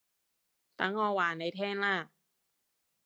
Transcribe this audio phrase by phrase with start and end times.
[0.75, 2.09] 等我話你聽啦